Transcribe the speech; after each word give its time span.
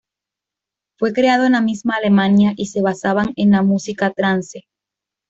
Fue 0.97 1.13
creado 1.13 1.45
en 1.45 1.51
la 1.51 1.61
misma 1.61 1.97
Alemania 1.97 2.53
y 2.57 2.65
se 2.65 2.81
basaban 2.81 3.33
en 3.35 3.51
la 3.51 3.61
música 3.61 4.09
trance. 4.09 4.67